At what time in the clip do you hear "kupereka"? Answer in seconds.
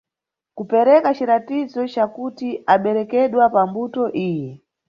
0.57-1.09